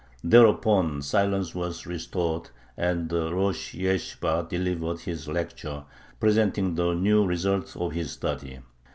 Thereupon 0.23 1.03
silence 1.03 1.53
was 1.53 1.85
restored, 1.85 2.49
and 2.75 3.07
the 3.09 3.31
rosh 3.31 3.75
yeshibah 3.75 4.49
delivered 4.49 5.01
his 5.01 5.27
lecture, 5.27 5.83
presenting 6.19 6.73
the 6.73 6.95
new 6.95 7.23
results 7.23 7.75
of 7.75 7.91
his 7.91 8.09
study. 8.09 8.61